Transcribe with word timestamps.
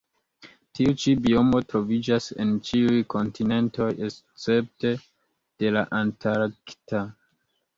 Tiu 0.77 0.93
ĉi 1.01 1.11
biomo 1.25 1.59
troviĝas 1.73 2.29
en 2.45 2.55
ĉiuj 2.69 2.97
kontinentoj 3.15 3.91
escepte 4.09 4.95
de 5.63 5.71
la 5.77 5.85
antarkta. 6.03 7.05